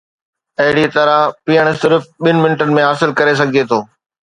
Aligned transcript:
اهڙيء 0.63 0.85
طرح 0.95 1.19
پيئڻ 1.45 1.67
صرف 1.83 2.03
ٻن 2.23 2.35
منٽن 2.43 2.77
۾ 2.83 2.91
حاصل 2.91 3.19
ڪري 3.21 3.41
سگهجي 3.41 3.71
ٿو. 3.73 3.85